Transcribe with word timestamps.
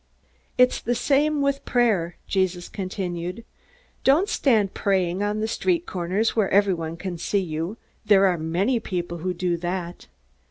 "It's 0.57 0.81
the 0.81 0.95
same 0.95 1.43
with 1.43 1.63
prayer," 1.63 2.17
Jesus 2.25 2.69
continued. 2.69 3.45
"Don't 4.03 4.29
stand 4.29 4.73
praying 4.73 5.21
on 5.21 5.41
the 5.41 5.47
street 5.47 5.85
corners 5.85 6.35
where 6.35 6.49
everyone 6.49 6.97
can 6.97 7.19
see 7.19 7.37
you. 7.37 7.77
There 8.03 8.25
are 8.25 8.39
many 8.39 8.79
people 8.79 9.19
who 9.19 9.35
do 9.35 9.57
that. 9.57 10.07